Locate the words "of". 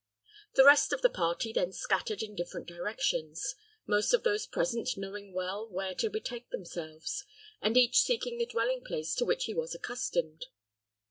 0.93-1.03, 4.15-4.23